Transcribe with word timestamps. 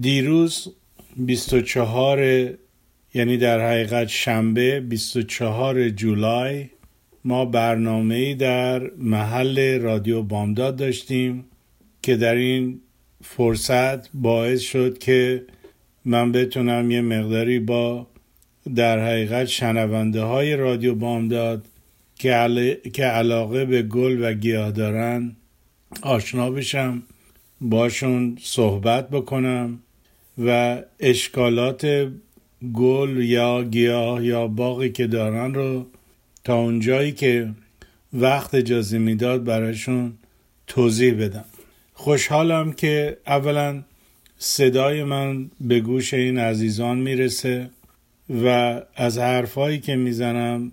دیروز 0.00 0.74
24 1.16 2.20
یعنی 3.14 3.36
در 3.36 3.70
حقیقت 3.70 4.08
شنبه 4.08 4.80
24 4.80 5.88
جولای 5.88 6.66
ما 7.24 7.44
برنامه 7.44 8.34
در 8.34 8.90
محل 8.90 9.80
رادیو 9.80 10.22
بامداد 10.22 10.76
داشتیم 10.76 11.44
که 12.02 12.16
در 12.16 12.34
این 12.34 12.80
فرصت 13.24 14.12
باعث 14.14 14.60
شد 14.60 14.98
که 14.98 15.44
من 16.04 16.32
بتونم 16.32 16.90
یه 16.90 17.00
مقداری 17.00 17.58
با 17.58 18.06
در 18.74 19.06
حقیقت 19.06 19.44
شنونده 19.44 20.22
های 20.22 20.56
رادیو 20.56 20.94
بامداد 20.94 21.66
که, 22.14 22.80
که 22.92 23.04
علاقه 23.04 23.64
به 23.64 23.82
گل 23.82 24.24
و 24.24 24.32
گیاه 24.32 24.70
دارن 24.70 25.36
آشنا 26.02 26.50
بشم 26.50 27.02
باشون 27.60 28.38
صحبت 28.40 29.10
بکنم. 29.10 29.80
و 30.46 30.82
اشکالات 31.00 32.08
گل 32.74 33.22
یا 33.22 33.64
گیاه 33.64 34.24
یا 34.24 34.46
باقی 34.46 34.90
که 34.90 35.06
دارن 35.06 35.54
رو 35.54 35.86
تا 36.44 36.56
اونجایی 36.56 37.12
که 37.12 37.50
وقت 38.12 38.54
اجازه 38.54 38.98
می‌داد 38.98 39.44
براشون 39.44 40.12
توضیح 40.66 41.14
بدم. 41.14 41.44
خوشحالم 41.92 42.72
که 42.72 43.18
اولا 43.26 43.82
صدای 44.38 45.04
من 45.04 45.50
به 45.60 45.80
گوش 45.80 46.14
این 46.14 46.38
عزیزان 46.38 46.98
می‌رسه 46.98 47.70
و 48.44 48.80
از 48.94 49.18
حرفایی 49.18 49.78
که 49.78 49.96
می‌زنم 49.96 50.72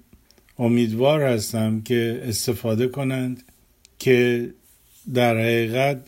امیدوار 0.60 1.22
هستم 1.22 1.82
که 1.82 2.22
استفاده 2.24 2.88
کنند 2.88 3.44
که 4.00 4.50
در 5.14 5.38
حقیقت 5.38 6.02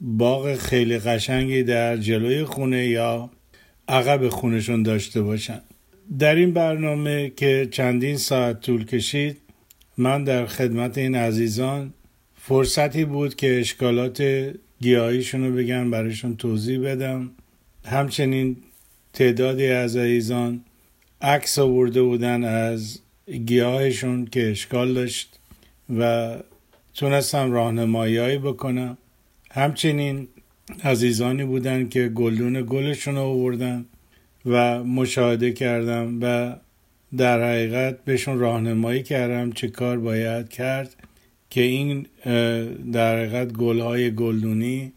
باغ 0.00 0.54
خیلی 0.56 0.98
قشنگی 0.98 1.62
در 1.62 1.96
جلوی 1.96 2.44
خونه 2.44 2.86
یا 2.86 3.30
عقب 3.88 4.28
خونشون 4.28 4.82
داشته 4.82 5.22
باشن. 5.22 5.60
در 6.18 6.34
این 6.34 6.52
برنامه 6.52 7.32
که 7.36 7.68
چندین 7.70 8.16
ساعت 8.16 8.60
طول 8.60 8.84
کشید 8.84 9.40
من 9.98 10.24
در 10.24 10.46
خدمت 10.46 10.98
این 10.98 11.14
عزیزان 11.14 11.94
فرصتی 12.34 13.04
بود 13.04 13.34
که 13.34 13.60
اشکالات 13.60 14.50
گیاهیشون 14.80 15.44
رو 15.44 15.54
بگم 15.54 15.90
برایشون 15.90 16.36
توضیح 16.36 16.80
بدم. 16.80 17.30
همچنین 17.84 18.56
تعدادی 19.12 19.66
از 19.66 19.96
عزیزان 19.96 20.64
عکس 21.22 21.58
آورده 21.58 22.02
بودن 22.02 22.44
از 22.44 22.98
گیاهشون 23.46 24.26
که 24.26 24.50
اشکال 24.50 24.94
داشت 24.94 25.38
و 25.98 26.36
تونستم 26.94 27.52
راهنمایی 27.52 28.38
بکنم. 28.38 28.98
همچنین 29.50 30.28
عزیزانی 30.84 31.44
بودن 31.44 31.88
که 31.88 32.08
گلدون 32.08 32.62
گلشون 32.62 33.14
رو 33.14 33.20
آوردن 33.20 33.84
و 34.46 34.84
مشاهده 34.84 35.52
کردم 35.52 36.18
و 36.22 36.56
در 37.16 37.42
حقیقت 37.50 38.04
بهشون 38.04 38.38
راهنمایی 38.38 39.02
کردم 39.02 39.52
چه 39.52 39.68
کار 39.68 39.98
باید 39.98 40.48
کرد 40.48 40.96
که 41.50 41.60
این 41.60 42.06
در 42.92 43.18
حقیقت 43.18 43.52
گلهای 43.52 44.14
گلدونی 44.14 44.92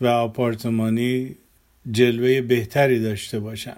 و 0.00 0.06
آپارتمانی 0.06 1.36
جلوه 1.90 2.40
بهتری 2.40 3.00
داشته 3.00 3.40
باشن. 3.40 3.76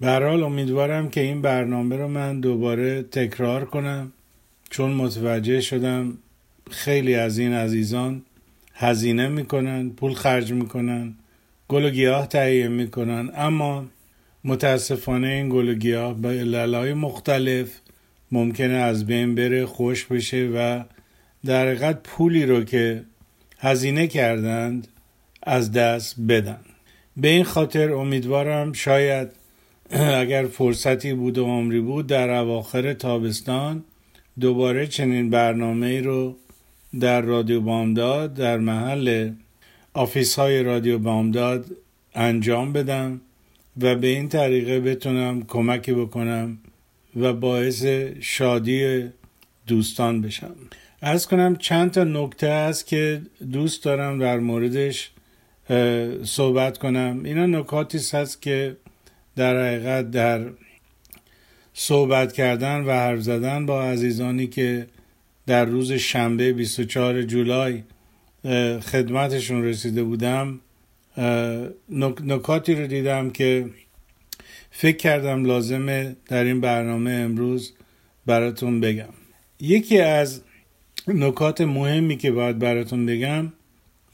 به 0.00 0.10
حال 0.10 0.42
امیدوارم 0.42 1.10
که 1.10 1.20
این 1.20 1.42
برنامه 1.42 1.96
رو 1.96 2.08
من 2.08 2.40
دوباره 2.40 3.02
تکرار 3.02 3.64
کنم. 3.64 4.12
چون 4.70 4.90
متوجه 4.90 5.60
شدم 5.60 6.18
خیلی 6.70 7.14
از 7.14 7.38
این 7.38 7.52
عزیزان 7.52 8.22
هزینه 8.80 9.28
می‌کنن 9.28 9.90
پول 9.90 10.14
خرج 10.14 10.52
می‌کنن 10.52 11.14
گل 11.68 11.84
و 11.84 11.90
گیاه 11.90 12.26
تهیه 12.26 12.68
می‌کنن. 12.68 13.30
اما 13.34 13.84
متاسفانه 14.44 15.28
این 15.28 15.48
گل 15.48 15.68
و 15.68 15.74
گیاه 15.74 16.14
به 16.14 16.28
عللهای 16.28 16.94
مختلف 16.94 17.80
ممکنه 18.32 18.74
از 18.74 19.06
بین 19.06 19.34
بره 19.34 19.66
خوش 19.66 20.04
بشه 20.04 20.50
و 20.54 20.82
در 21.44 21.66
حقیقت 21.66 22.02
پولی 22.02 22.46
رو 22.46 22.64
که 22.64 23.04
هزینه 23.58 24.06
کردند 24.06 24.88
از 25.42 25.72
دست 25.72 26.16
بدن. 26.28 26.60
به 27.16 27.28
این 27.28 27.44
خاطر 27.44 27.92
امیدوارم 27.92 28.72
شاید 28.72 29.28
اگر 30.22 30.46
فرصتی 30.46 31.14
بود 31.14 31.38
و 31.38 31.44
عمری 31.44 31.80
بود 31.80 32.06
در 32.06 32.30
اواخر 32.30 32.92
تابستان 32.92 33.84
دوباره 34.40 34.86
چنین 34.86 35.30
برنامه 35.30 36.00
رو 36.00 36.36
در 37.00 37.20
رادیو 37.20 37.60
بامداد 37.60 38.34
در 38.34 38.58
محل 38.58 39.32
آفیس 39.94 40.38
های 40.38 40.62
رادیو 40.62 40.98
بامداد 40.98 41.64
انجام 42.14 42.72
بدم 42.72 43.20
و 43.80 43.94
به 43.94 44.06
این 44.06 44.28
طریقه 44.28 44.80
بتونم 44.80 45.42
کمکی 45.42 45.92
بکنم 45.92 46.58
و 47.16 47.32
باعث 47.32 47.84
شادی 48.20 49.08
دوستان 49.66 50.22
بشم. 50.22 50.54
از 51.02 51.26
کنم 51.26 51.56
چند 51.56 51.90
تا 51.90 52.04
نکته 52.04 52.52
هست 52.52 52.86
که 52.86 53.22
دوست 53.52 53.84
دارم 53.84 54.18
در 54.18 54.38
موردش 54.38 55.10
صحبت 56.24 56.78
کنم. 56.78 57.20
اینا 57.24 57.46
نکاتی 57.46 57.98
هست 58.12 58.42
که 58.42 58.76
در 59.36 59.66
حقیقت 59.66 60.10
در 60.10 60.46
صحبت 61.74 62.32
کردن 62.32 62.80
و 62.80 62.90
حرف 62.90 63.20
زدن 63.20 63.66
با 63.66 63.82
عزیزانی 63.82 64.46
که 64.46 64.86
در 65.48 65.64
روز 65.64 65.92
شنبه 65.92 66.52
24 66.52 67.22
جولای 67.22 67.82
خدمتشون 68.80 69.64
رسیده 69.64 70.02
بودم. 70.02 70.60
نکاتی 72.24 72.74
رو 72.74 72.86
دیدم 72.86 73.30
که 73.30 73.70
فکر 74.70 74.96
کردم 74.96 75.44
لازمه 75.44 76.16
در 76.26 76.44
این 76.44 76.60
برنامه 76.60 77.10
امروز 77.10 77.72
براتون 78.26 78.80
بگم. 78.80 79.14
یکی 79.60 79.98
از 79.98 80.40
نکات 81.06 81.60
مهمی 81.60 82.16
که 82.16 82.30
باید 82.30 82.58
براتون 82.58 83.06
بگم 83.06 83.52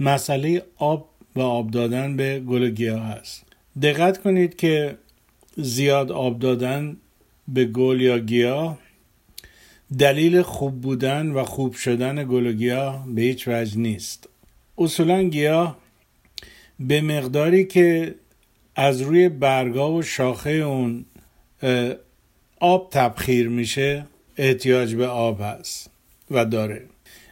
مسئله 0.01 0.63
آب 0.77 1.09
و 1.37 1.41
آب 1.41 1.71
دادن 1.71 2.17
به 2.17 2.41
گل 2.41 2.71
گیاه 2.71 3.03
هست. 3.03 3.45
دقت 3.83 4.23
کنید 4.23 4.57
که 4.57 4.99
زیاد 5.57 6.13
آب 6.13 6.39
دادن 6.39 6.97
به 7.49 7.65
گل 7.65 8.01
یا 8.01 8.19
گیاه 8.19 8.79
دلیل 9.99 10.43
خوب 10.43 10.81
بودن 10.81 11.31
و 11.31 11.45
خوب 11.45 11.75
شدن 11.75 12.25
گل 12.25 12.47
و 12.47 12.53
گیاه 12.53 13.07
به 13.09 13.23
هیچ 13.23 13.49
وجه 13.49 13.79
نیست. 13.79 14.29
اصولا 14.79 15.23
گیاه 15.23 15.79
به 16.81 17.01
مقداری 17.01 17.65
که 17.65 18.15
از 18.77 19.01
روی 19.01 19.29
برگا 19.29 19.93
و 19.93 20.03
شاخه 20.03 20.51
اون 20.51 21.05
آب 22.61 22.91
تبخیر 22.91 23.49
میشه 23.49 24.07
احتیاج 24.37 24.95
به 24.95 25.07
آب 25.07 25.41
هست 25.41 25.91
و 26.31 26.45
داره. 26.45 26.83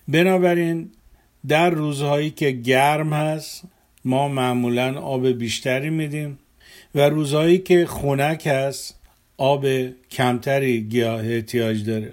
بنابراین 0.08 0.90
در 1.48 1.70
روزهایی 1.70 2.31
که 2.31 2.50
گرم 2.50 3.12
هست 3.12 3.62
ما 4.04 4.28
معمولا 4.28 5.00
آب 5.00 5.28
بیشتری 5.28 5.90
میدیم 5.90 6.38
و 6.94 7.00
روزهایی 7.00 7.58
که 7.58 7.87
خنک 7.87 8.46
هست 8.46 8.98
آب 9.37 9.66
کمتری 10.10 10.81
گیاه 10.81 11.26
احتیاج 11.28 11.84
داره. 11.84 12.12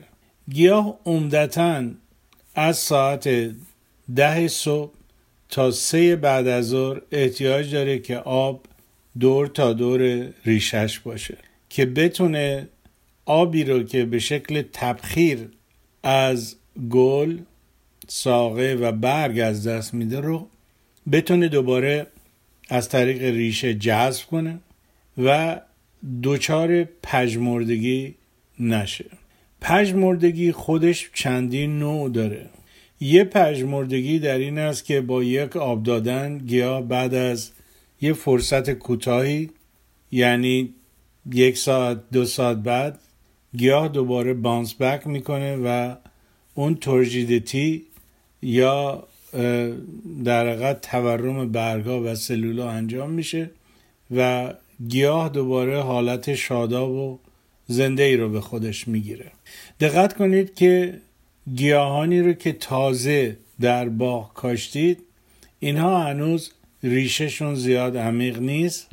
گیاه 0.50 1.00
عمدتا 1.06 1.84
از 2.56 2.78
ساعت 2.78 3.30
ده 4.16 4.48
صبح 4.48 4.94
تا 5.50 5.72
سه 5.72 6.16
بعد 6.16 6.48
از 6.48 6.68
ظهر 6.68 7.01
احتیاج 7.12 7.74
داره 7.74 8.00
که 8.00 8.18
آب 8.18 8.66
دور 9.19 9.48
تا 9.48 9.74
دور 9.74 10.30
ریشش 10.46 11.00
باشه 11.00 11.38
که 11.69 11.86
بتونه 11.86 12.68
آبی 13.25 13.63
رو 13.63 13.84
که 13.84 14.06
به 14.06 14.19
شکل 14.19 14.63
تبخیر 14.74 15.50
از 16.04 16.56
گل 16.90 17.38
ساقه 18.07 18.75
و 18.75 18.92
برگ 18.92 19.40
از 19.40 19.68
دست 19.68 19.94
میده 19.94 20.19
رو 20.19 20.48
بتونه 21.12 21.48
دوباره 21.48 22.07
از 22.69 22.90
طریق 22.90 23.22
ریشه 23.22 23.74
جذب 23.74 24.25
کنه 24.25 24.60
و 25.18 25.62
دوچار 26.22 26.84
پژمردگی 26.84 28.16
نشه. 28.60 29.19
پژمردگی 29.61 30.51
خودش 30.51 31.09
چندین 31.13 31.79
نوع 31.79 32.09
داره. 32.09 32.50
یه 33.00 33.23
پژمردگی 33.23 34.19
در 34.19 34.38
این 34.38 34.57
است 34.57 34.85
که 34.85 35.01
با 35.01 35.23
یک 35.23 35.57
آب 35.57 35.83
دادن 35.83 36.38
گیاه 36.38 36.81
بعد 36.81 37.13
از 37.13 37.51
یه 38.01 38.13
فرصت 38.13 38.69
کوتاهی 38.69 39.50
یعنی 40.11 40.73
یک 41.33 41.57
ساعت 41.57 41.97
دو 42.11 42.25
ساعت 42.25 42.57
بعد 42.57 43.00
گیاه 43.57 43.88
دوباره 43.88 44.33
بانس 44.33 44.75
بک 44.75 45.07
می‌کنه 45.07 45.56
و 45.56 45.95
اون 46.55 46.75
تورژیدتی 46.75 47.83
یا 48.41 49.07
در 50.25 50.47
حقیقت 50.47 50.81
تورم 50.81 51.51
برگا 51.51 52.03
و 52.03 52.15
سلولا 52.15 52.69
انجام 52.69 53.09
میشه 53.09 53.50
و 54.15 54.53
گیاه 54.88 55.29
دوباره 55.29 55.81
حالت 55.81 56.35
شاداب 56.35 56.91
و 56.91 57.19
زنده 57.71 58.04
ای 58.04 58.18
رو 58.18 58.30
به 58.30 58.42
خودش 58.42 58.88
می‌گیره. 58.88 59.31
دقت 59.80 60.13
کنید 60.13 60.56
که 60.56 61.00
گیاهانی 61.56 62.21
رو 62.21 62.33
که 62.33 62.51
تازه 62.51 63.38
در 63.62 63.89
باغ 63.89 64.33
کاشتید 64.33 65.00
اینها 65.60 66.04
هنوز 66.04 66.51
ریشهشون 66.83 67.56
زیاد 67.56 67.98
عمیق 67.98 68.39
نیست 68.39 68.88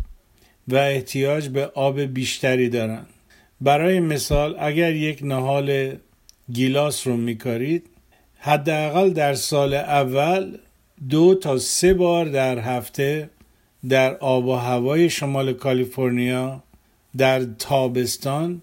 و 0.69 0.77
احتیاج 0.77 1.49
به 1.49 1.67
آب 1.67 2.01
بیشتری 2.01 2.69
دارن. 2.69 3.07
برای 3.61 4.01
مثال 4.01 4.57
اگر 4.59 4.95
یک 4.95 5.19
نهال 5.23 5.97
گیلاس 6.53 7.07
رو 7.07 7.17
میکارید 7.17 7.87
حداقل 8.39 9.11
در 9.11 9.35
سال 9.35 9.75
اول 9.75 10.59
دو 11.09 11.35
تا 11.35 11.59
سه 11.59 11.95
بار 11.95 12.25
در 12.25 12.59
هفته 12.59 13.31
در 13.89 14.17
آب 14.17 14.47
و 14.47 14.55
هوای 14.55 15.11
شمال 15.11 15.53
کالیفرنیا 15.53 16.63
در 17.17 17.45
تابستان 17.45 18.63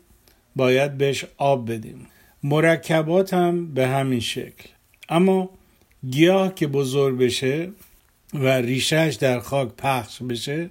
باید 0.55 0.97
بهش 0.97 1.25
آب 1.38 1.71
بدیم. 1.71 2.07
مرکبات 2.44 3.33
هم 3.33 3.73
به 3.73 3.88
همین 3.88 4.19
شکل. 4.19 4.69
اما 5.09 5.50
گیاه 6.09 6.55
که 6.55 6.67
بزرگ 6.67 7.17
بشه 7.17 7.69
و 8.33 8.47
ریشهش 8.47 9.15
در 9.15 9.39
خاک 9.39 9.69
پخش 9.77 10.21
بشه 10.21 10.69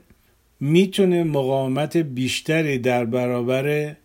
می‌تونه 0.60 1.24
مقاومت 1.24 1.96
بیشتری 1.96 2.78
در 2.78 3.04
برابر 3.04 3.96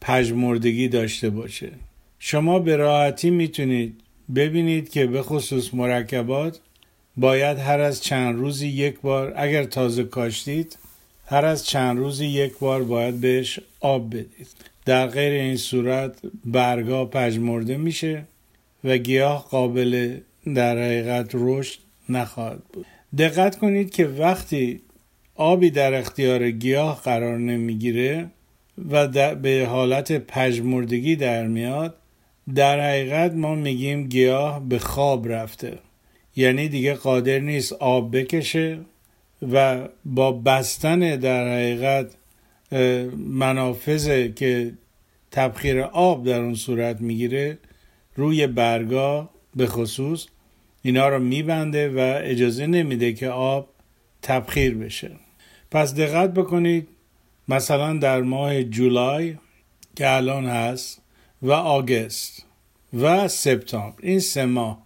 پژمردگی 0.00 0.88
داشته 0.88 1.30
باشه. 1.30 1.70
شما 2.18 2.58
به 2.58 2.76
راحتی 2.76 3.30
می‌تونید 3.30 4.00
ببینید 4.34 4.88
که 4.88 5.06
به 5.06 5.22
خصوص 5.22 5.74
مرکبات 5.74 6.60
باید 7.16 7.58
هر 7.58 7.80
از 7.80 8.02
چند 8.02 8.36
روزی 8.36 8.68
یک 8.68 9.00
بار 9.00 9.32
اگر 9.36 9.64
تازه 9.64 10.04
کاشتید 10.04 10.78
هر 11.26 11.44
از 11.44 11.66
چند 11.66 11.98
روزی 11.98 12.26
یک 12.26 12.58
بار 12.58 12.84
باید 12.84 13.20
بهش 13.20 13.60
آب 13.80 14.10
بدید. 14.10 14.48
در 14.84 15.06
غیر 15.06 15.32
این 15.32 15.56
صورت 15.56 16.18
برگا 16.44 17.04
پژمرده 17.04 17.76
میشه 17.76 18.24
و 18.84 18.96
گیاه 18.96 19.48
قابل 19.50 20.16
در 20.54 20.78
حقیقت 20.78 21.30
رشد 21.34 21.78
نخواهد 22.08 22.62
بود. 22.72 22.86
دقت 23.18 23.58
کنید 23.58 23.90
که 23.90 24.06
وقتی 24.06 24.80
آبی 25.34 25.70
در 25.70 25.94
اختیار 25.94 26.50
گیاه 26.50 27.02
قرار 27.02 27.38
نمی‌گیره 27.38 28.30
و 28.90 29.08
به 29.34 29.66
حالت 29.70 30.12
پژمردگی 30.12 31.16
در 31.16 31.46
میاد 31.46 31.96
در 32.54 32.80
حقیقت 32.80 33.32
ما 33.32 33.54
میگیم 33.54 34.08
گیاه 34.08 34.68
به 34.68 34.78
خواب 34.78 35.28
رفته. 35.28 35.78
یعنی 36.36 36.68
دیگه 36.68 36.94
قادر 36.94 37.38
نیست 37.38 37.72
آب 37.72 38.16
بکشه 38.16 38.78
و 39.52 39.88
با 40.04 40.32
بستن 40.32 41.16
در 41.16 41.48
حقیقت 41.48 42.06
منافذ 43.16 44.28
که 44.28 44.72
تبخیر 45.30 45.80
آب 45.80 46.26
در 46.26 46.40
اون 46.40 46.54
صورت 46.54 47.00
می‌گیره 47.00 47.58
روی 48.16 48.46
برگا 48.46 49.30
به 49.56 49.66
خصوص 49.66 50.26
اینا 50.82 51.08
رو 51.08 51.18
میبنده 51.18 51.88
و 51.88 52.20
اجازه 52.24 52.66
نمیده 52.66 53.12
که 53.12 53.28
آب 53.28 53.68
تبخیر 54.22 54.74
بشه. 54.74 55.10
پس 55.70 55.94
دقت 55.94 56.34
بکنید 56.34 56.88
مثلا 57.48 57.96
در 57.96 58.22
ماه 58.22 58.62
جولای 58.62 59.36
که 59.96 60.10
الان 60.10 60.46
هست 60.46 61.02
و 61.42 61.52
آگست 61.52 62.46
و 63.00 63.28
سپتامبر 63.28 63.96
این 64.02 64.20
سه 64.20 64.44
ماه 64.44 64.82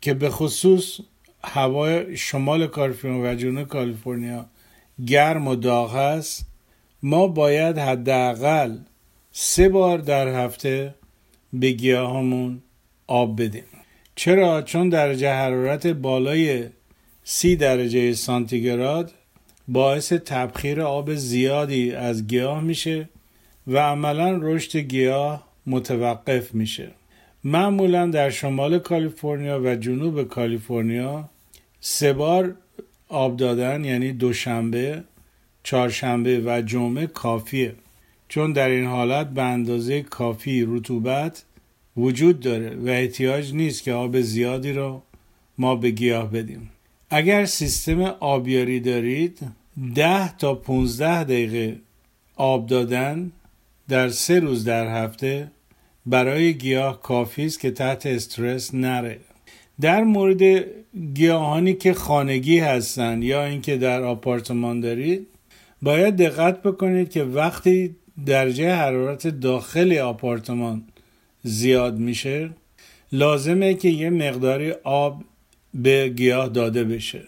که 0.00 0.14
به 0.14 0.30
خصوص 0.30 1.00
هوای 1.44 2.16
شمال 2.16 2.66
کالیفرنیا 2.66 3.32
و 3.32 3.34
جنوب 3.34 3.68
کالیفرنیا 3.68 4.46
گرم 5.06 5.48
و 5.48 5.56
داغ 5.56 5.96
هست 5.96 6.46
ما 7.02 7.26
باید 7.26 7.78
حداقل 7.78 8.76
سه 9.32 9.68
بار 9.68 9.98
در 9.98 10.28
هفته 10.28 10.94
به 11.52 11.70
گیاهامون 11.70 12.62
آب 13.06 13.42
بدیم. 13.42 13.64
چرا؟ 14.14 14.62
چون 14.62 14.88
درجه 14.88 15.32
حرارت 15.32 15.86
بالای 15.86 16.66
سی 17.24 17.56
درجه 17.56 18.12
سانتیگراد 18.12 19.12
باعث 19.68 20.12
تبخیر 20.12 20.80
آب 20.80 21.14
زیادی 21.14 21.92
از 21.92 22.26
گیاه 22.26 22.60
میشه 22.60 23.08
و 23.66 23.78
عملا 23.78 24.38
رشد 24.42 24.76
گیاه 24.76 25.48
متوقف 25.66 26.54
میشه. 26.54 26.90
معمولا 27.44 28.06
در 28.06 28.30
شمال 28.30 28.78
کالیفرنیا 28.78 29.60
و 29.64 29.74
جنوب 29.74 30.22
کالیفرنیا 30.22 31.28
سه 31.80 32.12
بار 32.12 32.54
آب 33.08 33.36
دادن 33.36 33.84
یعنی 33.84 34.12
دوشنبه 34.12 35.04
چهارشنبه 35.62 36.40
و 36.40 36.62
جمعه 36.62 37.06
کافیه. 37.06 37.74
چون 38.28 38.52
در 38.52 38.68
این 38.68 38.86
حالت 38.86 39.30
به 39.30 39.42
اندازه 39.42 40.02
کافی 40.02 40.64
رطوبت 40.68 41.44
وجود 41.96 42.40
داره 42.40 42.76
و 42.76 42.88
احتیاج 42.88 43.54
نیست 43.54 43.82
که 43.82 43.92
آب 43.92 44.20
زیادی 44.20 44.72
رو 44.72 45.02
ما 45.58 45.76
به 45.76 45.90
گیاه 45.90 46.30
بدیم. 46.30 46.70
اگر 47.10 47.44
سیستم 47.44 48.00
آبیاری 48.02 48.80
دارید 48.80 49.38
ده 49.94 50.36
تا 50.36 50.54
15 50.54 51.24
دقیقه 51.24 51.76
آب 52.36 52.66
دادن 52.66 53.32
در 53.88 54.08
سه 54.08 54.40
روز 54.40 54.64
در 54.64 55.04
هفته 55.04 55.50
برای 56.06 56.54
گیاه 56.54 57.02
کافی 57.02 57.46
است 57.46 57.60
که 57.60 57.70
تحت 57.70 58.06
استرس 58.06 58.74
نره. 58.74 59.18
در 59.80 60.04
مورد 60.04 60.64
گیاهانی 61.14 61.74
که 61.74 61.94
خانگی 61.94 62.58
هستند 62.58 63.24
یا 63.24 63.44
اینکه 63.44 63.76
در 63.76 64.02
آپارتمان 64.02 64.80
دارید 64.80 65.26
باید 65.82 66.16
دقت 66.16 66.62
بکنید 66.62 67.10
که 67.10 67.24
وقتی 67.24 67.96
درجه 68.26 68.74
حرارت 68.74 69.26
داخل 69.26 69.98
آپارتمان 69.98 70.82
زیاد 71.42 71.98
میشه 71.98 72.50
لازمه 73.12 73.74
که 73.74 73.88
یه 73.88 74.10
مقداری 74.10 74.72
آب 74.84 75.24
به 75.74 76.08
گیاه 76.08 76.48
داده 76.48 76.84
بشه. 76.84 77.22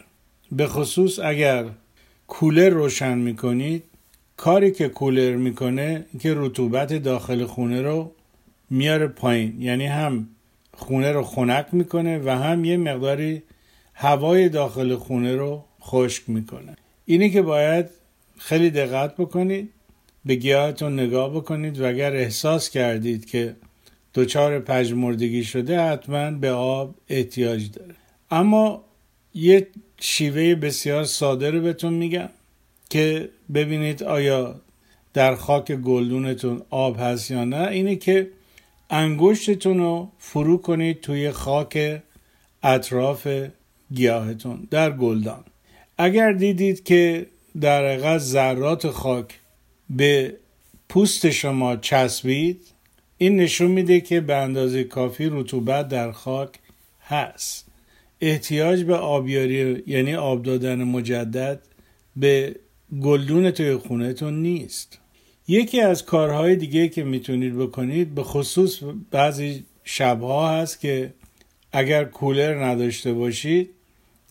به 0.52 0.66
خصوص 0.66 1.18
اگر 1.18 1.64
کولر 2.26 2.68
روشن 2.68 3.18
می‌کنید 3.18 3.82
کاری 4.36 4.70
که 4.70 4.88
کولر 4.88 5.36
می‌کنه 5.36 6.04
که 6.20 6.34
رطوبت 6.36 6.92
داخل 6.92 7.44
خونه 7.44 7.82
رو 7.82 8.12
میاره 8.70 9.06
پایین. 9.06 9.62
یعنی 9.62 9.86
هم 9.86 10.28
خونه 10.74 11.12
رو 11.12 11.22
خنک 11.22 11.66
می‌کنه 11.72 12.18
و 12.18 12.30
هم 12.30 12.64
یه 12.64 12.76
مقداری 12.76 13.42
هوای 13.94 14.48
داخل 14.48 14.96
خونه 14.96 15.36
رو 15.36 15.64
خشک 15.82 16.22
می‌کنه. 16.26 16.76
اینه 17.06 17.30
که 17.30 17.42
باید 17.42 17.99
خیلی 18.40 18.70
دقت 18.70 19.16
بکنید 19.16 19.70
به 20.24 20.34
گیاهتون 20.34 21.00
نگاه 21.00 21.30
بکنید 21.34 21.80
و 21.80 21.86
اگر 21.86 22.12
احساس 22.12 22.70
کردید 22.70 23.24
که 23.24 23.56
دچار 24.14 24.58
پژمردگی 24.58 25.44
شده 25.44 25.80
حتما 25.80 26.30
به 26.30 26.50
آب 26.50 26.94
احتیاج 27.08 27.70
داره. 27.70 27.94
اما 28.30 28.84
یه 29.34 29.66
شیوه 30.00 30.54
بسیار 30.54 31.04
ساده 31.04 31.50
رو 31.50 31.60
بهتون 31.60 31.92
میگم 31.92 32.28
که 32.90 33.28
ببینید 33.54 34.02
آیا 34.02 34.60
در 35.14 35.34
خاک 35.34 35.72
گلدونتون 35.72 36.62
آب 36.70 36.96
هست 37.00 37.30
یا 37.30 37.44
نه. 37.44 37.68
اینه 37.68 37.96
که 37.96 38.30
انگشتتون 38.90 39.78
رو 39.78 40.08
فرو 40.18 40.56
کنید 40.58 41.00
توی 41.00 41.30
خاک 41.30 42.02
اطراف 42.62 43.28
گیاهتون 43.94 44.68
در 44.70 44.90
گلدان. 44.90 45.44
اگر 45.98 46.32
دیدید 46.32 46.84
که 46.84 47.26
در 47.60 47.84
حقیقت 47.84 48.18
ذرات 48.18 48.90
خاک 48.90 49.38
به 49.90 50.36
پوست 50.88 51.30
شما 51.30 51.76
چسبید 51.76 52.60
این 53.18 53.36
نشون 53.36 53.70
میده 53.70 54.00
که 54.00 54.20
به 54.20 54.34
اندازه 54.34 54.84
کافی 54.84 55.28
رطوبت 55.32 55.88
در 55.88 56.12
خاک 56.12 56.50
هست. 57.00 57.66
احتیاج 58.20 58.82
به 58.82 58.94
آبیاری 58.94 59.82
یعنی 59.86 60.14
آب 60.14 60.42
دادن 60.42 60.84
مجدد 60.84 61.60
به 62.16 62.56
گلدون 63.02 63.50
توی 63.50 63.76
خونهتون 63.76 64.42
نیست. 64.42 64.98
یکی 65.48 65.80
از 65.80 66.04
کارهای 66.04 66.56
دیگه 66.56 66.88
که 66.88 67.04
می‌تونید 67.04 67.56
بکنید 67.56 68.14
به 68.14 68.22
خصوص 68.22 68.82
بعضی 69.10 69.64
شبها 69.84 70.50
هست 70.50 70.80
که 70.80 71.14
اگر 71.72 72.04
کولر 72.04 72.64
نداشته 72.64 73.12
باشید 73.12 73.70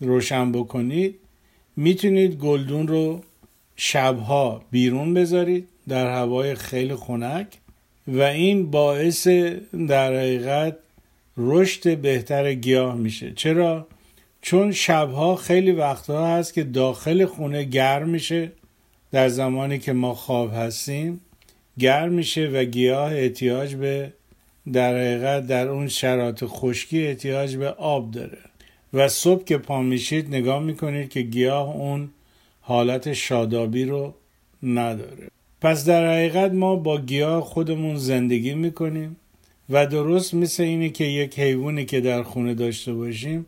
روشن 0.00 0.52
بکنید. 0.52 1.14
می‌تونید 1.80 2.34
گلدون 2.36 2.88
رو 2.88 3.20
شبها 3.76 4.62
بیرون 4.70 5.14
بذارید 5.14 5.68
در 5.88 6.10
هوای 6.10 6.54
خیلی 6.54 6.94
خنک 6.94 7.46
و 8.08 8.20
این 8.20 8.70
باعث 8.70 9.26
در 9.88 10.14
حقیقت 10.16 10.76
رشد 11.36 11.98
بهتر 11.98 12.54
گیاه 12.54 12.94
میشه. 12.96 13.32
چرا؟ 13.36 13.86
چون 14.42 14.72
شبها 14.72 15.36
خیلی 15.36 15.72
وقتها 15.72 16.26
هست 16.26 16.54
که 16.54 16.64
داخل 16.64 17.26
خونه 17.26 17.64
گرم 17.64 18.08
میشه. 18.08 18.52
در 19.12 19.28
زمانی 19.28 19.78
که 19.78 19.92
ما 19.92 20.14
خواب 20.14 20.54
هستیم 20.54 21.20
گرم 21.78 22.12
میشه 22.12 22.46
و 22.46 22.64
گیاه 22.64 23.14
احتیاج 23.14 23.74
به 23.74 24.12
در 24.72 24.94
حقیقت 24.94 25.46
در 25.46 25.68
اون 25.68 25.88
شرایط 25.88 26.44
خشکی 26.46 27.06
احتیاج 27.06 27.56
به 27.56 27.68
آب 27.68 28.10
داره. 28.10 28.38
و 28.94 29.08
صبح 29.08 29.44
که 29.44 29.58
پا 29.58 29.82
میشید 29.82 30.28
نگاه 30.28 30.62
می‌کنید 30.62 31.08
که 31.08 31.22
گیاه 31.22 31.76
اون 31.76 32.10
حالت 32.60 33.12
شادابی 33.12 33.84
رو 33.84 34.14
نداره. 34.62 35.28
پس 35.60 35.84
در 35.84 36.12
حقیقت 36.12 36.52
ما 36.52 36.76
با 36.76 37.00
گیاه 37.00 37.42
خودمون 37.42 37.96
زندگی 37.96 38.54
می‌کنیم 38.54 39.16
و 39.70 39.86
درست 39.86 40.34
مثل 40.34 40.62
اینه 40.62 40.88
که 40.88 41.04
یک 41.04 41.38
حیوانی 41.38 41.84
که 41.84 42.00
در 42.00 42.22
خونه 42.22 42.54
داشته 42.54 42.92
باشیم 42.94 43.46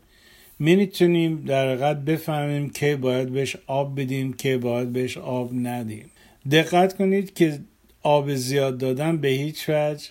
می‌تونیم 0.59 1.43
در 1.45 1.67
حقیقت 1.67 1.97
بفهمیم 2.05 2.69
که 2.69 2.95
باید 2.95 3.29
بهش 3.29 3.55
آب 3.67 4.01
بدیم 4.01 4.33
که 4.33 4.57
باید 4.57 4.93
بهش 4.93 5.17
آب 5.17 5.49
ندیم. 5.53 6.09
دقت 6.51 6.97
کنید 6.97 7.33
که 7.33 7.59
آب 8.03 8.33
زیاد 8.33 8.77
دادن 8.77 9.17
به 9.17 9.27
هیچ 9.27 9.69
وجه 9.69 10.05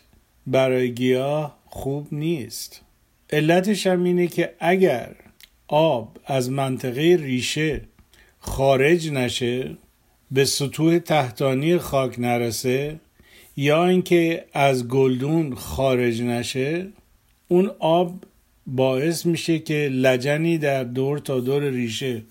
برای 0.47 0.95
گیاه 0.95 1.59
خوب 1.67 2.09
نیست. 2.13 2.83
علتش 3.33 3.87
هم 3.87 4.05
اینه 4.05 4.27
که 4.27 4.55
اگر 4.61 5.15
آب 5.69 6.19
از 6.27 6.51
منطقه 6.51 7.19
ریشه 7.21 7.81
خارج 8.39 9.11
نشه 9.11 9.77
به 10.31 10.45
سطوح 10.45 10.99
تحتانی 10.99 11.79
خاک 11.79 12.19
نرسه 12.19 13.01
یا 13.57 13.87
اینکه 13.87 14.45
از 14.53 14.89
گلدون 14.89 15.55
خارج 15.55 16.23
نشه 16.23 16.87
اون 17.49 17.71
آب 17.79 18.15
باعث 18.67 19.27
میشه 19.27 19.59
که 19.59 19.89
لجنی 19.93 20.59
در 20.59 20.85
دور 20.85 21.19
تا 21.19 21.41
دور 21.41 21.63
ریشه 21.63 22.23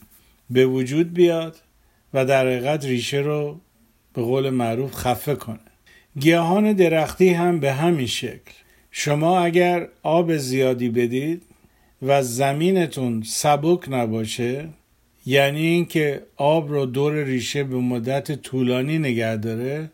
به 0.49 0.65
وجود 0.65 1.13
بیاد 1.13 1.57
و 2.13 2.25
در 2.25 2.45
حقیقت 2.45 2.85
ریشه 2.85 3.17
رو 3.17 3.59
به 4.13 4.21
قول 4.21 4.49
معروف 4.49 4.95
خفه 4.95 5.35
کنه. 5.35 5.59
گیاهان 6.19 6.73
درختی 6.73 7.29
هم 7.29 7.59
به 7.59 7.73
همین 7.73 8.07
شکل. 8.07 8.51
شما 8.91 9.39
اگر 9.39 9.87
آب 10.03 10.37
زیادی 10.37 10.89
بدید 10.89 11.41
و 12.01 12.23
زمینتون 12.23 13.23
سبک 13.25 13.89
نباشه 13.89 14.69
یعنی 15.25 15.61
اینکه 15.61 16.23
آب 16.37 16.71
رو 16.71 16.85
دور 16.85 17.23
ریشه 17.23 17.63
به 17.63 17.75
مدت 17.75 18.31
طولانی 18.31 18.99
نگه 18.99 19.37
داره 19.37 19.89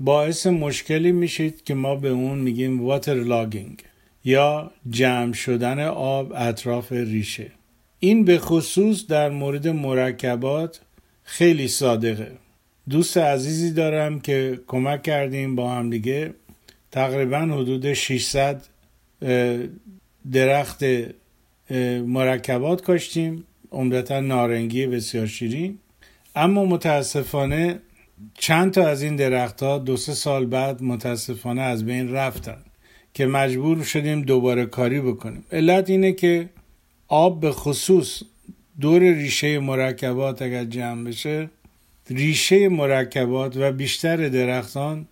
باعث 0.00 0.46
مشکلی 0.46 1.12
میشید 1.12 1.64
که 1.64 1.74
ما 1.74 1.94
به 1.96 2.08
اون 2.08 2.38
میگیم 2.38 2.84
واتر 2.84 3.14
لاگینگ 3.14 3.82
یا 4.24 4.70
جمع 4.90 5.32
شدن 5.32 5.80
آب 5.88 6.32
اطراف 6.36 6.92
ریشه. 6.92 7.50
این 7.98 8.24
به 8.24 8.38
خصوص 8.38 9.06
در 9.06 9.30
مورد 9.30 9.68
مرکبات 9.68 10.80
خیلی 11.22 11.68
صادقه. 11.68 12.32
دوست 12.88 13.16
عزیزی 13.18 13.70
دارم 13.70 14.20
که 14.20 14.60
کمک 14.66 15.02
کردیم 15.02 15.56
با 15.56 15.70
هم 15.70 15.90
دیگه. 15.90 16.34
تقریبا 16.96 17.38
حدود 17.38 17.92
600 17.92 18.62
درخت 20.32 20.84
مرکبات 22.06 22.82
کاشتیم. 22.82 23.44
عمدتا 23.72 24.20
نارنگی 24.20 24.86
بسیار 24.86 25.26
شیرین. 25.26 25.78
اما 26.36 26.64
متاسفانه 26.64 27.78
چند 28.34 28.72
تا 28.72 28.88
از 28.88 29.02
این 29.02 29.16
درختها 29.16 29.78
دو 29.78 29.96
سه 29.96 30.14
سال 30.14 30.46
بعد 30.46 30.82
متاسفانه 30.82 31.62
از 31.62 31.84
بین 31.84 32.12
رفتن 32.12 32.58
که 33.14 33.26
مجبور 33.26 33.82
شدیم 33.82 34.22
دوباره 34.22 34.66
کاری 34.66 35.00
بکنیم. 35.00 35.44
علت 35.52 35.90
اینه 35.90 36.12
که 36.12 36.48
آب 37.08 37.40
به 37.40 37.50
خصوص 37.52 38.22
دور 38.80 39.02
ریشه 39.02 39.58
مرکبات 39.58 40.42
اگر 40.42 40.64
جمع 40.64 41.04
بشه 41.04 41.50
ریشه 42.10 42.68
مرکبات 42.68 43.56
و 43.56 43.72
بیشتر 43.72 44.28
درختان 44.28 45.06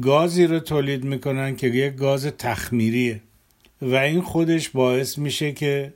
گازی 0.00 0.46
رو 0.46 0.58
تولید 0.60 1.04
می‌کنن 1.04 1.56
که 1.56 1.66
یک 1.66 1.94
گاز 1.96 2.26
تخمیریه. 2.26 3.20
و 3.82 3.94
این 3.94 4.20
خودش 4.20 4.68
باعث 4.68 5.18
میشه 5.18 5.52
که 5.52 5.92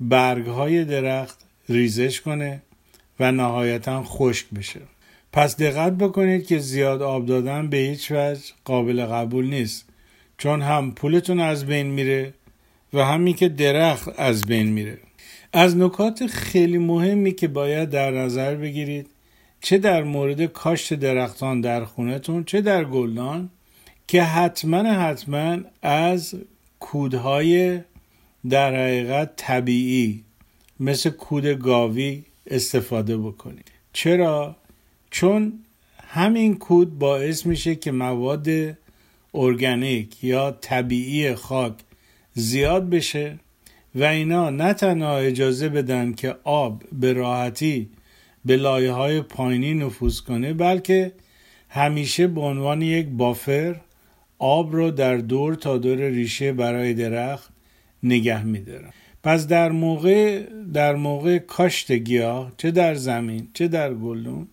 برگ 0.00 0.46
های 0.46 0.84
درخت 0.84 1.38
ریزش 1.68 2.20
کنه 2.20 2.62
و 3.20 3.32
نهایتا 3.32 4.02
خشک 4.02 4.46
بشه. 4.56 4.80
پس 5.32 5.56
دقت 5.56 5.92
بکنید 5.92 6.46
که 6.46 6.58
زیاد 6.58 7.02
آب 7.02 7.26
دادن 7.26 7.68
به 7.68 7.76
هیچ 7.76 8.12
وجه 8.12 8.40
قابل 8.64 9.06
قبول 9.06 9.46
نیست 9.46 9.84
چون 10.38 10.62
هم 10.62 10.92
پولتون 10.92 11.40
از 11.40 11.66
بین 11.66 11.86
میره 11.86 12.34
و 12.92 13.04
همین 13.04 13.34
که 13.34 13.48
درخت 13.48 14.08
از 14.20 14.46
بین 14.46 14.66
میره. 14.66 14.98
از 15.52 15.76
نکات 15.76 16.26
خیلی 16.26 16.78
مهمی 16.78 17.32
که 17.32 17.48
باید 17.48 17.90
در 17.90 18.10
نظر 18.10 18.54
بگیرید 18.54 19.06
چه 19.60 19.78
در 19.78 20.02
مورد 20.02 20.44
کاشت 20.44 20.94
درختان 20.94 21.60
در 21.60 21.84
خونتون 21.84 22.44
چه 22.44 22.60
در 22.60 22.84
گلدان 22.84 23.50
که 24.06 24.22
حتما 24.22 24.82
حتما 24.82 25.58
از 25.82 26.34
کودهای 26.80 27.80
در 28.48 28.74
حقیقت 28.74 29.36
طبیعی 29.36 30.24
مثل 30.80 31.10
کود 31.10 31.44
گاوی 31.46 32.22
استفاده 32.46 33.16
بکنید 33.16 33.70
چرا؟ 33.92 34.56
چون 35.10 35.52
همین 36.08 36.58
کود 36.58 36.98
باعث 36.98 37.46
میشه 37.46 37.74
که 37.74 37.92
مواد 37.92 38.48
ارگانیک 39.34 40.24
یا 40.24 40.50
طبیعی 40.60 41.34
خاک 41.34 41.74
زیاد 42.34 42.90
بشه 42.90 43.38
و 43.94 44.04
اینا 44.04 44.50
نه 44.50 44.72
تنها 44.72 45.18
اجازه 45.18 45.68
بدن 45.68 46.12
که 46.12 46.36
آب 46.44 46.82
به 46.92 47.12
راحتی 47.12 47.88
به 48.46 48.56
لایه 48.56 48.92
های 48.92 49.20
پایینی 49.20 49.74
نفوذ 49.74 50.20
کنه 50.20 50.52
بلکه 50.52 51.12
همیشه 51.68 52.26
به 52.26 52.40
عنوان 52.40 52.82
یک 52.82 53.06
بافر 53.06 53.76
آب 54.38 54.76
رو 54.76 54.90
در 54.90 55.16
دور 55.16 55.54
تا 55.54 55.78
دور 55.78 55.96
ریشه 55.96 56.52
برای 56.52 56.94
درخت 56.94 57.50
نگه 58.02 58.44
میدارن 58.44 58.92
پس 59.22 59.46
در 59.46 59.70
موقع 59.72 60.42
در 60.72 60.94
موقع 60.94 61.38
کاشت 61.38 61.92
گیاه 61.92 62.52
چه 62.56 62.70
در 62.70 62.94
زمین 62.94 63.48
چه 63.54 63.68
در 63.68 63.94
گلدون 63.94 64.48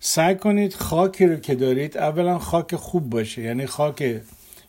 سعی 0.00 0.34
کنید 0.34 0.74
خاکی 0.74 1.26
رو 1.26 1.36
که 1.36 1.54
دارید 1.54 1.98
اولا 1.98 2.38
خاک 2.38 2.76
خوب 2.76 3.10
باشه 3.10 3.42
یعنی 3.42 3.66
خاک 3.66 4.20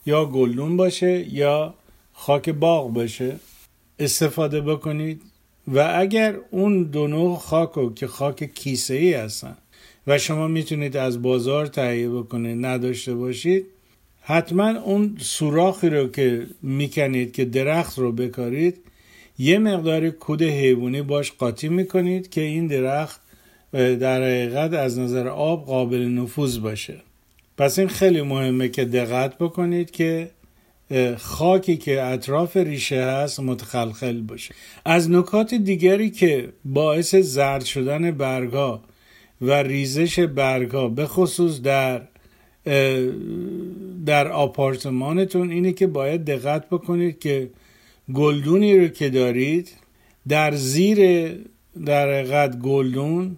یا 0.05 0.25
گلدون 0.25 0.77
باشه 0.77 1.33
یا 1.33 1.73
خاک 2.13 2.49
باغ 2.49 2.93
باشه 2.93 3.35
استفاده 3.99 4.61
بکنید. 4.61 5.21
و 5.67 5.93
اگر 5.95 6.35
اون 6.51 6.83
دو 6.83 7.07
نوع 7.07 7.37
خاک 7.37 7.71
رو 7.71 7.93
که 7.93 8.07
خاک 8.07 8.53
کیسه 8.53 8.93
ای 8.93 9.13
هستن 9.13 9.57
و 10.07 10.17
شما 10.17 10.47
می‌تونید 10.47 10.97
از 10.97 11.21
بازار 11.21 11.65
تهیه 11.65 12.09
بکنید 12.09 12.65
نداشته 12.65 13.15
باشید 13.15 13.65
حتما 14.21 14.69
اون 14.79 15.17
سوراخی 15.19 15.89
رو 15.89 16.07
که 16.07 16.47
می‌کنید 16.61 17.31
که 17.31 17.45
درخت 17.45 17.99
رو 17.99 18.11
بکارید 18.11 18.77
یه 19.39 19.59
مقدار 19.59 20.09
کود 20.09 20.41
حیوانی 20.41 21.01
باش 21.01 21.31
قاطی 21.31 21.69
می‌کنید 21.69 22.29
که 22.29 22.41
این 22.41 22.67
درخت 22.67 23.21
در 23.71 24.23
حقیقت 24.23 24.73
از 24.73 24.99
نظر 24.99 25.27
آب 25.27 25.65
قابل 25.65 26.01
نفوذ 26.01 26.57
باشه. 26.57 27.01
پس 27.57 27.79
این 27.79 27.87
خیلی 27.87 28.21
مهمه 28.21 28.69
که 28.69 28.85
دقت 28.85 29.37
بکنید 29.37 29.91
که 29.91 30.29
خاکی 31.17 31.77
که 31.77 32.03
اطراف 32.03 32.57
ریشه 32.57 33.03
هست 33.05 33.39
متخلخل 33.39 34.21
باشه. 34.21 34.55
از 34.85 35.11
نکات 35.11 35.53
دیگری 35.53 36.09
که 36.09 36.49
باعث 36.65 37.15
زرد 37.15 37.63
شدن 37.63 38.11
برگا 38.11 38.81
و 39.41 39.51
ریزش 39.51 40.19
برگا 40.19 40.87
به 40.87 41.05
خصوص 41.05 41.61
در 41.61 42.01
در 44.05 44.27
آپارتمانتون 44.27 45.51
اینه 45.51 45.71
که 45.71 45.87
باید 45.87 46.25
دقت 46.25 46.69
بکنید 46.69 47.19
که 47.19 47.49
گلدونی 48.13 48.77
رو 48.77 48.87
که 48.87 49.09
دارید 49.09 49.71
در 50.27 50.55
زیر 50.55 51.29
در 51.85 52.13
حقیقت 52.13 52.59
گلدون 52.59 53.37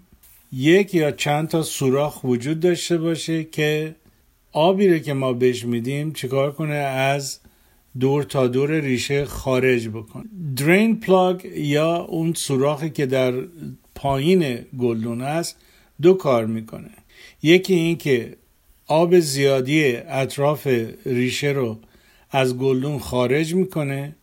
یک 0.52 0.96
یا 0.96 1.12
چند 1.12 1.48
تا 1.48 1.64
سوراخ 1.64 2.24
وجود 2.24 2.60
داشته 2.60 2.98
باشه 2.98 3.44
که 3.44 3.96
آبی 4.52 4.88
رو 4.88 4.98
که 4.98 5.14
ما 5.14 5.34
بهش 5.34 5.66
میدیم 5.66 6.12
چیکار 6.14 6.52
کنه؟ 6.52 6.76
از 6.76 7.40
دور 8.00 8.24
تا 8.24 8.48
دور 8.48 8.80
ریشه 8.80 9.26
خارج 9.26 9.88
بکنه. 9.88 10.26
درین 10.56 11.00
پلاگ 11.00 11.46
یا 11.56 11.96
اون 11.96 12.34
سوراخی 12.34 12.90
که 12.90 13.06
در 13.06 13.34
پایین 13.96 14.60
گلدون 14.80 15.22
است 15.22 15.58
دو 16.02 16.14
کار 16.14 16.46
می‌کنه. 16.46 16.90
یکی 17.44 17.74
این 17.74 17.98
که 17.98 18.36
آب 18.88 19.20
زیادی 19.20 19.96
اطراف 19.96 20.68
ریشه 21.06 21.48
رو 21.48 21.78
از 22.32 22.58
گلدون 22.58 23.00
خارج 23.00 23.56
می‌کنه 23.56 24.16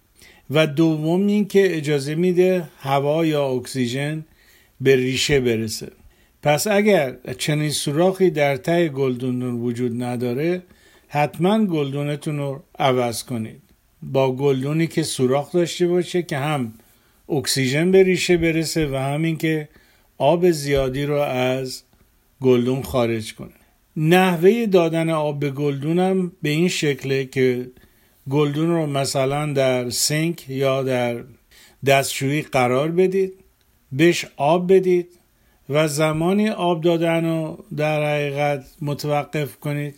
و 0.51 0.67
دوم 0.67 1.27
این 1.27 1.49
که 1.49 1.77
اجازه 1.77 2.15
میده 2.15 2.69
هوا 2.79 3.27
یا 3.27 3.47
اکسیژن 3.49 4.25
به 4.81 4.97
ریشه 4.97 5.41
برسه. 5.41 5.93
پس 6.45 6.67
اگر 6.67 7.17
چنین 7.39 7.71
سوراخی 7.71 8.31
در 8.31 8.57
ته 8.57 8.89
گلدونتون 8.89 9.61
وجود 9.61 10.03
نداره 10.03 10.63
حتما 11.09 11.65
گلدونتون 11.67 12.39
رو 12.39 12.63
عوض 12.79 13.23
کنید. 13.25 13.63
با 14.03 14.33
گلدونی 14.37 14.87
که 14.87 15.03
سوراخ 15.03 15.53
داشته 15.53 15.87
باشه 15.87 16.23
که 16.23 16.37
هم 16.37 16.75
اکسیژن 17.29 17.91
به 17.91 18.03
ریشه 18.03 18.37
برسه 18.37 18.87
و 18.87 18.97
همین 18.97 19.37
که 19.39 19.69
آب 20.19 20.51
زیادی 20.51 21.05
رو 21.05 21.15
از 21.21 21.83
گلدون 22.41 22.83
خارج 22.83 23.35
کنه. 23.35 23.59
نحوه 23.97 24.67
دادن 24.67 25.11
آب 25.11 25.41
به 25.41 25.51
گلدون 25.51 25.99
هم 25.99 26.33
به 26.43 26.49
این 26.49 26.69
شکله 26.69 27.25
که 27.25 27.71
گلدون 28.31 28.71
رو 28.71 28.87
مثلا 28.87 29.53
در 29.53 29.91
سینک 29.91 30.51
یا 30.51 30.83
در 30.83 31.25
دستشویی 31.87 32.43
قرار 32.43 32.91
بدید 32.91 33.33
بهش 33.93 34.27
آب 34.37 34.73
بدید 34.73 35.09
و 35.69 35.89
زمانی 35.89 36.49
آب 36.49 36.81
دادن 36.81 37.25
رو 37.25 37.65
در 37.77 38.15
حقیقت 38.15 38.67
متوقف 38.81 39.57
کنید 39.57 39.95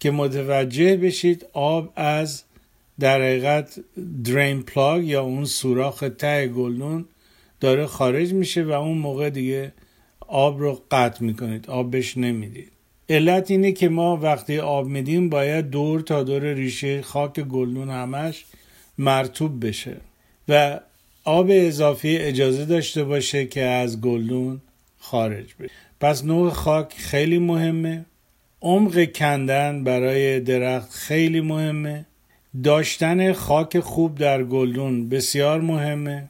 که 0.00 0.10
متوجه 0.10 0.96
بشید 0.96 1.46
آب 1.52 1.92
از 1.96 2.42
در 3.00 3.22
حقیقت 3.22 3.78
drain 4.24 4.62
plug 4.62 5.04
یا 5.04 5.22
اون 5.22 5.44
سوراخ 5.44 6.04
ته 6.18 6.48
گلدون 6.48 7.04
داره 7.60 7.86
خارج 7.86 8.32
میشه 8.32 8.64
و 8.64 8.70
اون 8.70 8.98
موقع 8.98 9.30
دیگه 9.30 9.72
آب 10.28 10.60
رو 10.60 10.82
قطع 10.90 11.24
می‌کنید 11.24 11.70
آب 11.70 11.90
بهش 11.90 12.16
نمی‌دید. 12.16 12.72
علت 13.08 13.50
اینه 13.50 13.72
که 13.72 13.88
ما 13.88 14.16
وقتی 14.16 14.58
آب 14.58 14.86
میدیم 14.86 15.28
باید 15.28 15.70
دور 15.70 16.00
تا 16.00 16.22
دور 16.22 16.42
ریشه 16.42 17.02
خاک 17.02 17.40
گلدون 17.40 17.90
همش 17.90 18.44
مرتوب 18.98 19.66
بشه 19.66 19.96
و 20.48 20.80
آب 21.24 21.46
اضافی 21.50 22.16
اجازه 22.16 22.64
داشته 22.64 23.04
باشه 23.04 23.46
که 23.46 23.62
از 23.62 24.00
گلدون 24.00 24.60
خارج 25.10 25.54
بشه. 25.60 25.70
پس 26.00 26.24
نوع 26.24 26.50
خاک 26.50 26.92
خیلی 26.96 27.38
مهمه. 27.38 28.04
عمق 28.62 29.12
کندن 29.12 29.84
برای 29.84 30.40
درخت 30.40 30.90
خیلی 30.90 31.40
مهمه. 31.40 32.06
داشتن 32.64 33.32
خاک 33.32 33.80
خوب 33.80 34.18
در 34.18 34.42
گلدون 34.44 35.08
بسیار 35.08 35.60
مهمه. 35.60 36.28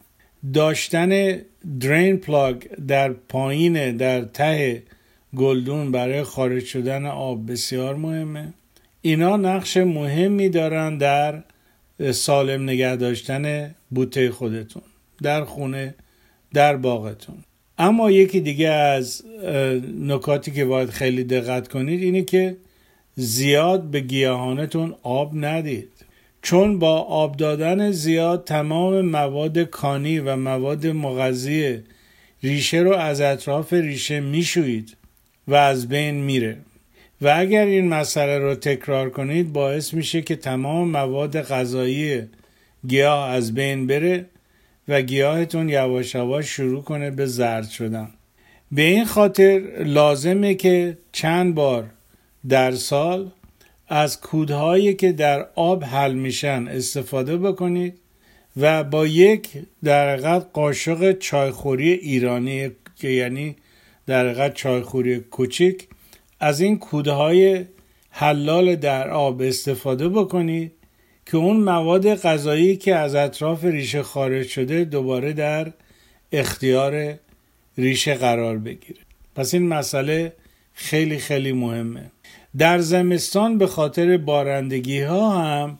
داشتن 0.54 1.40
درین 1.80 2.16
پلاگ 2.16 2.56
در 2.88 3.12
پایین 3.12 3.96
در 3.96 4.22
ته 4.22 4.82
گلدون 5.36 5.92
برای 5.92 6.22
خارج 6.22 6.64
شدن 6.64 7.06
آب 7.06 7.52
بسیار 7.52 7.94
مهمه. 7.94 8.52
اینا 9.02 9.36
نقش 9.36 9.76
مهمی 9.76 10.48
دارن 10.48 10.98
در 10.98 11.42
سالم 12.12 12.62
نگه 12.62 12.96
داشتن 12.96 13.74
بوته 13.90 14.30
خودتون 14.30 14.82
در 15.22 15.44
خونه 15.44 15.94
در 16.52 16.76
باغتون. 16.76 17.44
اما 17.78 18.10
یکی 18.10 18.40
دیگه 18.40 18.68
از 18.68 19.22
نکاتی 20.00 20.50
که 20.50 20.64
باید 20.64 20.90
خیلی 20.90 21.24
دقت 21.24 21.68
کنید 21.68 22.02
اینه 22.02 22.22
که 22.22 22.56
زیاد 23.14 23.82
به 23.82 24.00
گیاهانتون 24.00 24.94
آب 25.02 25.32
ندید. 25.34 25.88
چون 26.42 26.78
با 26.78 27.00
آب 27.00 27.36
دادن 27.36 27.90
زیاد 27.90 28.44
تمام 28.44 29.00
مواد 29.00 29.58
کانی 29.58 30.18
و 30.18 30.36
مواد 30.36 30.86
مغذی 30.86 31.78
ریشه 32.42 32.78
رو 32.78 32.92
از 32.92 33.20
اطراف 33.20 33.72
ریشه 33.72 34.20
میشویید 34.20 34.96
و 35.48 35.54
از 35.54 35.88
بین 35.88 36.14
میره. 36.14 36.56
و 37.20 37.34
اگر 37.36 37.64
این 37.64 37.88
مسئله 37.88 38.38
رو 38.38 38.54
تکرار 38.54 39.10
کنید 39.10 39.52
باعث 39.52 39.94
میشه 39.94 40.22
که 40.22 40.36
تمام 40.36 40.88
مواد 40.88 41.42
غذایی 41.42 42.22
گیاه 42.88 43.28
از 43.28 43.54
بین 43.54 43.86
بره 43.86 44.26
و 44.88 45.02
گیاهتون 45.02 45.68
یواش 45.68 46.14
یواش 46.14 46.46
شروع 46.46 46.82
کنه 46.82 47.10
به 47.10 47.26
زرد 47.26 47.68
شدن. 47.68 48.10
به 48.72 48.82
این 48.82 49.04
خاطر 49.04 49.62
لازمه 49.78 50.54
که 50.54 50.98
چند 51.12 51.54
بار 51.54 51.90
در 52.48 52.72
سال 52.72 53.30
از 53.88 54.20
کودهایی 54.20 54.94
که 54.94 55.12
در 55.12 55.46
آب 55.54 55.84
حل 55.84 56.12
میشن 56.12 56.68
استفاده 56.68 57.36
بکنید 57.36 57.98
و 58.56 58.84
با 58.84 59.06
یک 59.06 59.48
در 59.84 60.38
قاشق 60.38 61.18
چایخوری 61.18 61.92
ایرانی 61.92 62.70
که 62.96 63.08
یعنی 63.08 63.56
در 64.06 64.50
چایخوری 64.50 65.20
کوچیک 65.20 65.88
از 66.40 66.60
این 66.60 66.78
کوده 66.78 67.12
های 67.12 67.64
حلال 68.10 68.76
در 68.76 69.10
آب 69.10 69.42
استفاده 69.42 70.08
بکنید 70.08 70.72
که 71.26 71.36
اون 71.36 71.56
مواد 71.56 72.14
غذایی 72.14 72.76
که 72.76 72.94
از 72.94 73.14
اطراف 73.14 73.64
ریشه 73.64 74.02
خارج 74.02 74.46
شده 74.46 74.84
دوباره 74.84 75.32
در 75.32 75.72
اختیار 76.32 77.14
ریشه 77.78 78.14
قرار 78.14 78.58
بگیره. 78.58 79.00
پس 79.34 79.54
این 79.54 79.68
مسئله 79.68 80.32
خیلی 80.74 81.18
خیلی 81.18 81.52
مهمه. 81.52 82.10
در 82.58 82.78
زمستان 82.78 83.58
به 83.58 83.66
خاطر 83.66 84.16
بارندگی 84.16 85.00
ها 85.00 85.38
هم 85.38 85.78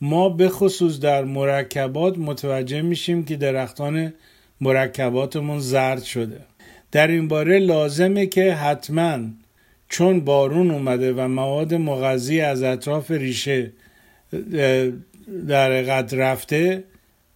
ما 0.00 0.28
به 0.28 0.48
خصوص 0.48 1.00
در 1.00 1.24
مرکبات 1.24 2.18
متوجه 2.18 2.82
میشیم 2.82 3.24
که 3.24 3.36
درختان 3.36 4.14
مرکباتمون 4.60 5.58
زرد 5.58 6.02
شده. 6.02 6.40
در 6.92 7.06
این 7.06 7.28
باره 7.28 7.58
لازمه 7.58 8.26
که 8.26 8.54
حتما 8.54 9.18
چون 9.88 10.20
بارون 10.20 10.70
اومده 10.70 11.12
و 11.12 11.28
مواد 11.28 11.74
مغذی 11.74 12.40
از 12.40 12.62
اطراف 12.62 13.10
ریشه 13.10 13.72
در 15.48 15.82
قد 15.82 16.14
رفته 16.14 16.84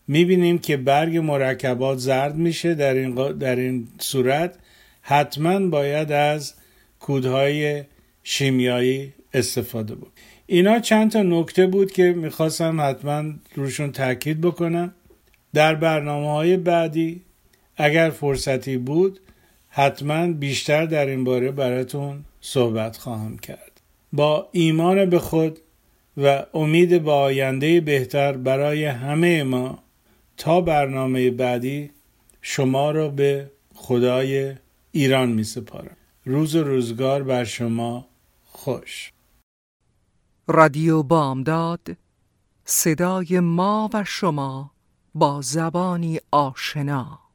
می‌بینیم 0.09 0.59
که 0.59 0.76
برگ 0.76 1.16
مرکبات 1.16 1.98
زرد 1.98 2.35
میشه 2.37 2.74
در 2.74 2.94
این, 2.94 3.14
در 3.38 3.56
این 3.56 3.88
صورت. 3.98 4.54
حتما 5.02 5.68
باید 5.68 6.12
از 6.12 6.54
کودهای 7.00 7.85
شیمیایی 8.22 9.12
استفاده 9.35 9.94
بود 9.94 10.12
اینا 10.46 10.80
چند 10.80 11.11
تا 11.11 11.22
نکته 11.22 11.66
بود 11.66 11.92
که 11.92 12.02
می‌خواستم 12.02 12.80
حتما 12.80 13.24
روشون 13.54 13.92
تاکید 13.92 14.40
بکنم. 14.40 14.94
در 15.54 15.74
برنامه 15.74 16.30
های 16.32 16.56
بعدی 16.56 17.22
اگر 17.76 18.11
فرصتی 18.11 18.76
بود 18.76 19.20
حتما 19.68 20.26
بیشتر 20.32 20.87
در 20.87 21.06
این 21.06 21.24
باره 21.24 21.50
براتون 21.50 22.24
صحبت 22.40 22.96
خواهم 22.96 23.38
کرد. 23.38 23.80
با 24.12 24.48
ایمان 24.52 25.11
به 25.11 25.18
خود 25.18 25.59
و 26.16 26.46
امید 26.55 27.05
به 27.05 27.11
آینده 27.11 27.81
بهتر 27.81 28.37
برای 28.37 28.85
همه 28.85 29.42
ما. 29.42 29.83
تا 30.37 30.61
برنامه 30.61 31.31
بعدی 31.31 31.90
شما 32.42 32.90
را 32.90 33.09
به 33.09 33.50
خدای 33.74 34.55
ایران 34.92 35.33
می 35.33 35.44
سپارم. 35.44 35.96
روز 36.24 36.55
و 36.55 36.64
روزگار 36.64 37.22
بر 37.22 37.44
شما 37.44 38.07
خوش. 38.44 39.12
رادیو 40.46 41.02
بامداد 41.02 41.96
صدای 42.64 43.40
ما 43.40 43.90
و 43.92 44.05
شما 44.05 44.70
با 45.14 45.40
زبانی 45.40 46.20
آشنا. 46.31 47.25